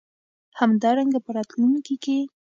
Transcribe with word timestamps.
همدارنګه 0.59 1.19
په 1.25 1.31
راتلونکې 1.37 1.95
کې 2.03 2.17